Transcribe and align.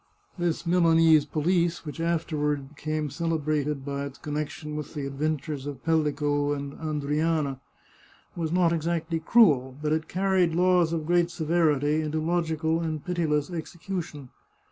This 0.35 0.65
Milanese 0.65 1.25
police, 1.25 1.85
which 1.85 1.99
afterward 2.01 2.69
became 2.69 3.11
celebrated 3.11 3.85
by 3.85 4.05
its 4.05 4.17
connection 4.17 4.75
with 4.75 4.95
the 4.95 5.05
adventures 5.05 5.67
of 5.67 5.83
Pellico 5.83 6.53
and 6.53 6.73
Andryana, 6.73 7.59
was 8.35 8.51
not 8.51 8.73
ex 8.73 8.87
actly 8.87 9.19
cruel, 9.23 9.77
but 9.79 9.93
it 9.93 10.07
carried 10.07 10.55
laws 10.55 10.91
of 10.91 11.05
great 11.05 11.29
severity 11.29 12.01
into 12.01 12.19
logical 12.19 12.79
and 12.79 13.05
pitiless 13.05 13.51
execution. 13.51 14.29